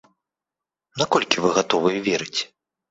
[1.03, 2.37] Наколькі вы гатовыя верыць?